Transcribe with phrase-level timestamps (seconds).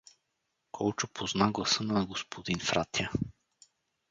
[0.71, 3.11] Колчо позна гласа на господин Фратя.